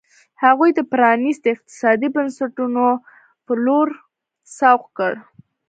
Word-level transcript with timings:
هغوی 0.43 0.69
د 0.75 0.79
پرانیستو 0.91 1.47
اقتصادي 1.55 2.07
بنسټونو 2.15 2.85
په 3.45 3.53
لور 3.65 3.87
سوق 4.57 4.83
کړ. 4.97 5.13